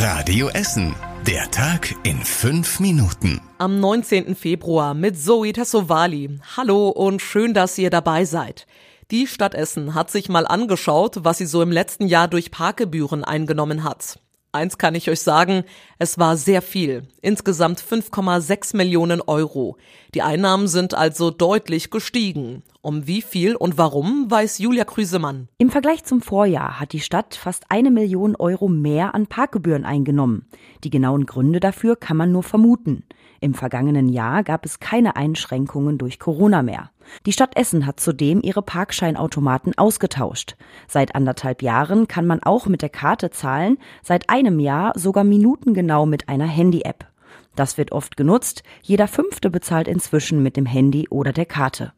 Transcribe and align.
Radio 0.00 0.46
Essen. 0.50 0.94
Der 1.26 1.50
Tag 1.50 1.92
in 2.04 2.18
fünf 2.18 2.78
Minuten. 2.78 3.40
Am 3.58 3.80
19. 3.80 4.36
Februar 4.36 4.94
mit 4.94 5.20
Zoe 5.20 5.52
Tassovali. 5.52 6.38
Hallo 6.56 6.90
und 6.90 7.20
schön, 7.20 7.52
dass 7.52 7.76
ihr 7.78 7.90
dabei 7.90 8.24
seid. 8.24 8.68
Die 9.10 9.26
Stadt 9.26 9.56
Essen 9.56 9.94
hat 9.94 10.12
sich 10.12 10.28
mal 10.28 10.46
angeschaut, 10.46 11.24
was 11.24 11.38
sie 11.38 11.46
so 11.46 11.62
im 11.62 11.72
letzten 11.72 12.06
Jahr 12.06 12.28
durch 12.28 12.52
Parkgebühren 12.52 13.24
eingenommen 13.24 13.82
hat. 13.82 14.20
Eins 14.50 14.78
kann 14.78 14.94
ich 14.94 15.10
euch 15.10 15.20
sagen, 15.20 15.64
es 15.98 16.18
war 16.18 16.38
sehr 16.38 16.62
viel. 16.62 17.02
Insgesamt 17.20 17.82
5,6 17.82 18.74
Millionen 18.76 19.20
Euro. 19.20 19.76
Die 20.14 20.22
Einnahmen 20.22 20.68
sind 20.68 20.94
also 20.94 21.30
deutlich 21.30 21.90
gestiegen. 21.90 22.62
Um 22.80 23.06
wie 23.06 23.20
viel 23.20 23.56
und 23.56 23.76
warum, 23.76 24.30
weiß 24.30 24.58
Julia 24.58 24.84
Krüsemann. 24.84 25.48
Im 25.58 25.68
Vergleich 25.68 26.04
zum 26.04 26.22
Vorjahr 26.22 26.80
hat 26.80 26.94
die 26.94 27.00
Stadt 27.00 27.34
fast 27.34 27.64
eine 27.68 27.90
Million 27.90 28.36
Euro 28.36 28.68
mehr 28.68 29.14
an 29.14 29.26
Parkgebühren 29.26 29.84
eingenommen. 29.84 30.46
Die 30.82 30.90
genauen 30.90 31.26
Gründe 31.26 31.60
dafür 31.60 31.96
kann 31.96 32.16
man 32.16 32.32
nur 32.32 32.42
vermuten. 32.42 33.04
Im 33.40 33.54
vergangenen 33.54 34.08
Jahr 34.08 34.42
gab 34.42 34.64
es 34.64 34.80
keine 34.80 35.16
Einschränkungen 35.16 35.96
durch 35.98 36.18
Corona 36.18 36.62
mehr. 36.62 36.90
Die 37.24 37.32
Stadt 37.32 37.56
Essen 37.56 37.86
hat 37.86 38.00
zudem 38.00 38.42
ihre 38.42 38.62
Parkscheinautomaten 38.62 39.78
ausgetauscht. 39.78 40.56
Seit 40.88 41.14
anderthalb 41.14 41.62
Jahren 41.62 42.08
kann 42.08 42.26
man 42.26 42.42
auch 42.42 42.66
mit 42.66 42.82
der 42.82 42.88
Karte 42.88 43.30
zahlen, 43.30 43.78
seit 44.02 44.28
einem 44.28 44.58
Jahr 44.58 44.92
sogar 44.96 45.24
minutengenau 45.24 46.04
mit 46.04 46.28
einer 46.28 46.46
Handy-App. 46.46 47.06
Das 47.54 47.78
wird 47.78 47.92
oft 47.92 48.16
genutzt, 48.16 48.62
jeder 48.82 49.08
Fünfte 49.08 49.50
bezahlt 49.50 49.88
inzwischen 49.88 50.42
mit 50.42 50.56
dem 50.56 50.66
Handy 50.66 51.08
oder 51.08 51.32
der 51.32 51.46
Karte. 51.46 51.92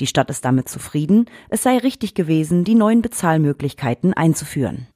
Die 0.00 0.06
Stadt 0.06 0.30
ist 0.30 0.44
damit 0.44 0.68
zufrieden, 0.68 1.26
es 1.48 1.62
sei 1.62 1.78
richtig 1.78 2.14
gewesen, 2.14 2.64
die 2.64 2.74
neuen 2.74 3.02
Bezahlmöglichkeiten 3.02 4.12
einzuführen. 4.12 4.86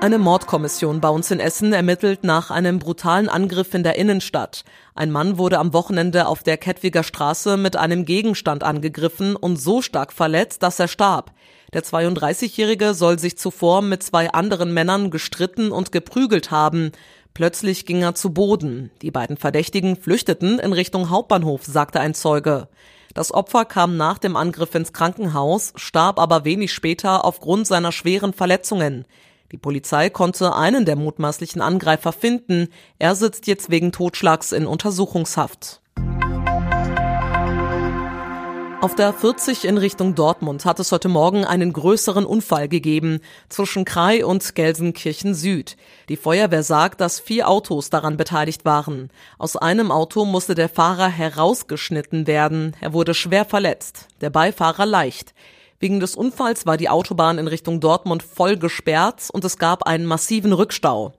Eine 0.00 0.18
Mordkommission 0.18 1.00
bei 1.00 1.08
uns 1.08 1.32
in 1.32 1.40
Essen 1.40 1.72
ermittelt 1.72 2.22
nach 2.22 2.52
einem 2.52 2.78
brutalen 2.78 3.28
Angriff 3.28 3.74
in 3.74 3.82
der 3.82 3.96
Innenstadt. 3.96 4.64
Ein 4.94 5.10
Mann 5.10 5.38
wurde 5.38 5.58
am 5.58 5.72
Wochenende 5.72 6.28
auf 6.28 6.44
der 6.44 6.56
Kettwiger 6.56 7.02
Straße 7.02 7.56
mit 7.56 7.74
einem 7.74 8.04
Gegenstand 8.04 8.62
angegriffen 8.62 9.34
und 9.34 9.56
so 9.56 9.82
stark 9.82 10.12
verletzt, 10.12 10.62
dass 10.62 10.78
er 10.78 10.86
starb. 10.86 11.32
Der 11.72 11.82
32-Jährige 11.82 12.94
soll 12.94 13.18
sich 13.18 13.38
zuvor 13.38 13.82
mit 13.82 14.04
zwei 14.04 14.30
anderen 14.30 14.72
Männern 14.72 15.10
gestritten 15.10 15.72
und 15.72 15.90
geprügelt 15.90 16.52
haben. 16.52 16.92
Plötzlich 17.34 17.84
ging 17.84 18.02
er 18.02 18.14
zu 18.14 18.32
Boden. 18.32 18.92
Die 19.02 19.10
beiden 19.10 19.36
Verdächtigen 19.36 19.96
flüchteten 19.96 20.60
in 20.60 20.72
Richtung 20.72 21.10
Hauptbahnhof, 21.10 21.64
sagte 21.64 21.98
ein 21.98 22.14
Zeuge. 22.14 22.68
Das 23.14 23.34
Opfer 23.34 23.64
kam 23.64 23.96
nach 23.96 24.18
dem 24.18 24.36
Angriff 24.36 24.76
ins 24.76 24.92
Krankenhaus, 24.92 25.72
starb 25.74 26.20
aber 26.20 26.44
wenig 26.44 26.72
später 26.72 27.24
aufgrund 27.24 27.66
seiner 27.66 27.90
schweren 27.90 28.32
Verletzungen. 28.32 29.06
Die 29.50 29.58
Polizei 29.58 30.10
konnte 30.10 30.54
einen 30.54 30.84
der 30.84 30.96
mutmaßlichen 30.96 31.62
Angreifer 31.62 32.12
finden. 32.12 32.68
Er 32.98 33.14
sitzt 33.14 33.46
jetzt 33.46 33.70
wegen 33.70 33.92
Totschlags 33.92 34.52
in 34.52 34.66
Untersuchungshaft. 34.66 35.80
Auf 38.80 38.94
der 38.94 39.12
40 39.12 39.64
in 39.64 39.76
Richtung 39.76 40.14
Dortmund 40.14 40.64
hat 40.64 40.78
es 40.78 40.92
heute 40.92 41.08
Morgen 41.08 41.44
einen 41.44 41.72
größeren 41.72 42.24
Unfall 42.24 42.68
gegeben 42.68 43.20
zwischen 43.48 43.84
Krai 43.84 44.24
und 44.24 44.54
Gelsenkirchen 44.54 45.34
Süd. 45.34 45.76
Die 46.08 46.16
Feuerwehr 46.16 46.62
sagt, 46.62 47.00
dass 47.00 47.18
vier 47.18 47.48
Autos 47.48 47.90
daran 47.90 48.16
beteiligt 48.16 48.64
waren. 48.64 49.10
Aus 49.36 49.56
einem 49.56 49.90
Auto 49.90 50.24
musste 50.24 50.54
der 50.54 50.68
Fahrer 50.68 51.08
herausgeschnitten 51.08 52.28
werden. 52.28 52.76
Er 52.80 52.92
wurde 52.92 53.14
schwer 53.14 53.44
verletzt, 53.44 54.06
der 54.20 54.30
Beifahrer 54.30 54.86
leicht. 54.86 55.34
Wegen 55.80 56.00
des 56.00 56.16
Unfalls 56.16 56.66
war 56.66 56.76
die 56.76 56.88
Autobahn 56.88 57.38
in 57.38 57.46
Richtung 57.46 57.78
Dortmund 57.78 58.24
voll 58.24 58.56
gesperrt 58.56 59.28
und 59.32 59.44
es 59.44 59.58
gab 59.58 59.84
einen 59.84 60.06
massiven 60.06 60.52
Rückstau. 60.52 61.12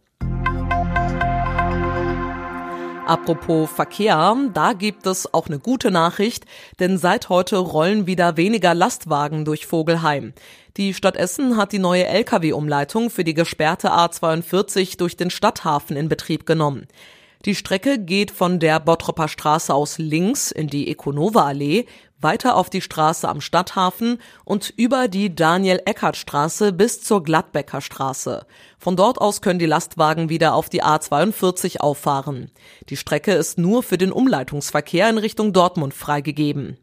Apropos 3.05 3.69
Verkehr, 3.71 4.35
da 4.53 4.73
gibt 4.73 5.07
es 5.07 5.33
auch 5.33 5.47
eine 5.47 5.59
gute 5.59 5.91
Nachricht, 5.91 6.45
denn 6.80 6.98
seit 6.98 7.30
heute 7.30 7.58
rollen 7.58 8.05
wieder 8.05 8.36
weniger 8.36 8.75
Lastwagen 8.75 9.45
durch 9.45 9.65
Vogelheim. 9.65 10.33
Die 10.77 10.93
Stadt 10.93 11.15
Essen 11.15 11.55
hat 11.58 11.71
die 11.71 11.80
neue 11.80 12.05
Lkw-Umleitung 12.05 13.09
für 13.09 13.23
die 13.23 13.33
gesperrte 13.33 13.92
A42 13.93 14.98
durch 14.98 15.15
den 15.15 15.31
Stadthafen 15.31 15.95
in 15.95 16.09
Betrieb 16.09 16.45
genommen. 16.45 16.86
Die 17.45 17.55
Strecke 17.55 17.98
geht 17.98 18.31
von 18.31 18.59
der 18.59 18.81
Bottropper 18.81 19.30
Straße 19.30 19.73
aus 19.73 19.98
links 19.98 20.52
in 20.52 20.67
die 20.67 20.89
Ekonova 20.89 21.45
Allee 21.45 21.86
weiter 22.21 22.55
auf 22.55 22.69
die 22.69 22.81
Straße 22.81 23.27
am 23.27 23.41
Stadthafen 23.41 24.19
und 24.45 24.73
über 24.75 25.07
die 25.07 25.33
Daniel-Eckert-Straße 25.33 26.73
bis 26.73 27.02
zur 27.02 27.23
Gladbecker 27.23 27.81
Straße. 27.81 28.45
Von 28.77 28.95
dort 28.95 29.19
aus 29.19 29.41
können 29.41 29.59
die 29.59 29.65
Lastwagen 29.65 30.30
wieder 30.30 30.53
auf 30.53 30.69
die 30.69 30.83
A42 30.83 31.80
auffahren. 31.80 32.52
Die 32.89 32.97
Strecke 32.97 33.33
ist 33.33 33.57
nur 33.57 33.83
für 33.83 33.97
den 33.97 34.11
Umleitungsverkehr 34.11 35.09
in 35.09 35.17
Richtung 35.17 35.53
Dortmund 35.53 35.93
freigegeben. 35.93 36.77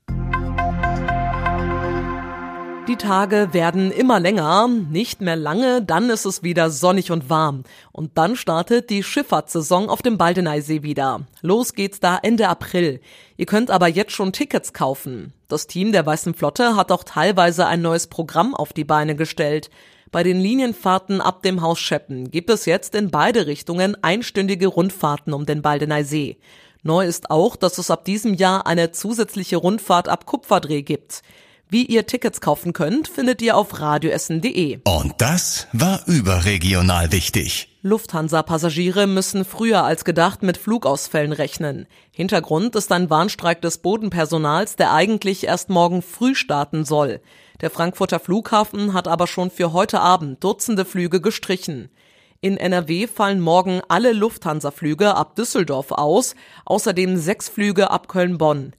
Die 2.88 2.94
Tage 2.94 3.48
werden 3.50 3.90
immer 3.90 4.20
länger, 4.20 4.68
nicht 4.68 5.20
mehr 5.20 5.34
lange, 5.34 5.82
dann 5.82 6.08
ist 6.08 6.24
es 6.24 6.44
wieder 6.44 6.70
sonnig 6.70 7.10
und 7.10 7.28
warm. 7.28 7.64
Und 7.90 8.16
dann 8.16 8.36
startet 8.36 8.90
die 8.90 9.02
Schifffahrtssaison 9.02 9.88
auf 9.88 10.02
dem 10.02 10.18
Baldeneysee 10.18 10.84
wieder. 10.84 11.22
Los 11.42 11.72
geht's 11.72 11.98
da 11.98 12.16
Ende 12.22 12.48
April. 12.48 13.00
Ihr 13.36 13.46
könnt 13.46 13.72
aber 13.72 13.88
jetzt 13.88 14.12
schon 14.12 14.32
Tickets 14.32 14.72
kaufen. 14.72 15.32
Das 15.48 15.66
Team 15.66 15.90
der 15.90 16.06
Weißen 16.06 16.34
Flotte 16.34 16.76
hat 16.76 16.92
auch 16.92 17.02
teilweise 17.02 17.66
ein 17.66 17.82
neues 17.82 18.06
Programm 18.06 18.54
auf 18.54 18.72
die 18.72 18.84
Beine 18.84 19.16
gestellt. 19.16 19.68
Bei 20.12 20.22
den 20.22 20.38
Linienfahrten 20.38 21.20
ab 21.20 21.42
dem 21.42 21.62
Haus 21.62 21.80
Scheppen 21.80 22.30
gibt 22.30 22.50
es 22.50 22.66
jetzt 22.66 22.94
in 22.94 23.10
beide 23.10 23.48
Richtungen 23.48 23.96
einstündige 24.04 24.68
Rundfahrten 24.68 25.34
um 25.34 25.44
den 25.44 25.60
Baldeneysee. 25.60 26.38
Neu 26.84 27.04
ist 27.04 27.32
auch, 27.32 27.56
dass 27.56 27.78
es 27.78 27.90
ab 27.90 28.04
diesem 28.04 28.34
Jahr 28.34 28.64
eine 28.68 28.92
zusätzliche 28.92 29.56
Rundfahrt 29.56 30.08
ab 30.08 30.24
Kupferdreh 30.24 30.82
gibt. 30.82 31.22
Wie 31.68 31.84
ihr 31.84 32.06
Tickets 32.06 32.40
kaufen 32.40 32.72
könnt, 32.72 33.08
findet 33.08 33.42
ihr 33.42 33.56
auf 33.56 33.80
radioessen.de. 33.80 34.78
Und 34.84 35.14
das 35.18 35.66
war 35.72 36.00
überregional 36.06 37.10
wichtig. 37.10 37.76
Lufthansa-Passagiere 37.82 39.08
müssen 39.08 39.44
früher 39.44 39.82
als 39.82 40.04
gedacht 40.04 40.44
mit 40.44 40.58
Flugausfällen 40.58 41.32
rechnen. 41.32 41.88
Hintergrund 42.12 42.76
ist 42.76 42.92
ein 42.92 43.10
Warnstreik 43.10 43.60
des 43.62 43.78
Bodenpersonals, 43.78 44.76
der 44.76 44.92
eigentlich 44.92 45.44
erst 45.44 45.68
morgen 45.68 46.02
früh 46.02 46.36
starten 46.36 46.84
soll. 46.84 47.20
Der 47.60 47.70
Frankfurter 47.70 48.20
Flughafen 48.20 48.92
hat 48.92 49.08
aber 49.08 49.26
schon 49.26 49.50
für 49.50 49.72
heute 49.72 49.98
Abend 49.98 50.44
Dutzende 50.44 50.84
Flüge 50.84 51.20
gestrichen. 51.20 51.90
In 52.40 52.58
NRW 52.58 53.08
fallen 53.08 53.40
morgen 53.40 53.80
alle 53.88 54.12
Lufthansa-Flüge 54.12 55.16
ab 55.16 55.34
Düsseldorf 55.34 55.90
aus, 55.90 56.36
außerdem 56.64 57.16
sechs 57.16 57.48
Flüge 57.48 57.90
ab 57.90 58.06
Köln-Bonn. 58.06 58.74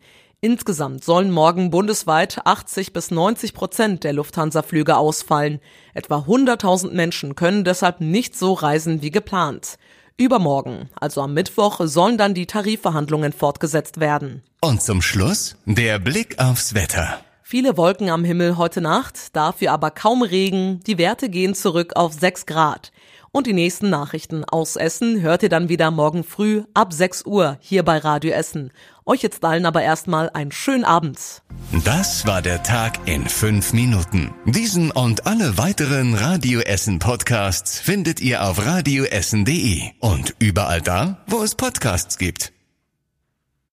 Insgesamt 0.48 1.04
sollen 1.04 1.30
morgen 1.30 1.72
bundesweit 1.72 2.40
80 2.46 2.94
bis 2.94 3.12
90 3.12 3.54
Prozent 3.54 4.06
der 4.06 4.14
Lufthansa-Flüge 4.14 4.96
ausfallen. 4.96 5.60
Etwa 5.94 6.20
100.000 6.20 6.94
Menschen 6.94 7.36
können 7.36 7.66
deshalb 7.66 8.00
nicht 8.00 8.34
so 8.34 8.54
reisen 8.54 9.02
wie 9.02 9.12
geplant. 9.12 9.78
Übermorgen, 10.16 10.90
also 10.96 11.22
am 11.22 11.34
Mittwoch, 11.34 11.82
sollen 11.84 12.18
dann 12.18 12.34
die 12.34 12.46
Tarifverhandlungen 12.46 13.34
fortgesetzt 13.34 14.00
werden. 14.00 14.42
Und 14.62 14.82
zum 14.82 15.02
Schluss 15.02 15.58
der 15.66 16.00
Blick 16.00 16.40
aufs 16.40 16.74
Wetter. 16.74 17.20
Viele 17.44 17.76
Wolken 17.76 18.10
am 18.10 18.24
Himmel 18.24 18.56
heute 18.56 18.80
Nacht, 18.80 19.36
dafür 19.36 19.74
aber 19.74 19.92
kaum 19.92 20.22
Regen. 20.22 20.80
Die 20.88 20.98
Werte 20.98 21.28
gehen 21.28 21.56
zurück 21.56 21.98
auf 21.98 22.14
6 22.14 22.46
Grad. 22.46 22.94
Und 23.38 23.46
die 23.46 23.54
nächsten 23.54 23.92
Nachrichten 23.92 24.44
aus 24.46 24.78
Essen 24.78 25.22
hört 25.22 25.44
ihr 25.44 25.50
dann 25.50 25.70
wieder 25.70 25.92
morgen 25.92 26.24
früh 26.24 26.64
ab 26.74 26.92
6 26.92 27.24
Uhr 27.28 27.60
hier 27.60 27.84
bei 27.84 28.00
Radio 28.00 28.32
Essen. 28.32 28.72
Euch 29.06 29.22
jetzt 29.22 29.46
allen 29.46 29.68
aber 29.68 29.84
erstmal 29.84 30.32
einen 30.32 30.52
schönen 30.52 30.84
Abend. 30.84 31.44
Das 31.86 32.26
war 32.26 32.42
der 32.42 32.64
Tag 32.64 32.98
in 33.06 33.30
fünf 33.30 33.74
Minuten. 33.74 34.34
Diesen 34.46 34.90
und 34.90 35.28
alle 35.28 35.56
weiteren 35.56 36.16
Radio 36.16 36.62
Essen 36.62 36.98
Podcasts 36.98 37.80
findet 37.80 38.22
ihr 38.22 38.44
auf 38.44 38.66
radioessen.de 38.66 39.84
und 40.00 40.34
überall 40.40 40.82
da, 40.82 41.24
wo 41.28 41.44
es 41.44 41.54
Podcasts 41.54 42.18
gibt. 42.18 42.57